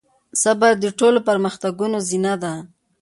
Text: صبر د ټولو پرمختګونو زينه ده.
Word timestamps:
صبر 0.41 0.73
د 0.83 0.85
ټولو 0.99 1.19
پرمختګونو 1.29 1.97
زينه 2.09 2.33
ده. 2.43 2.53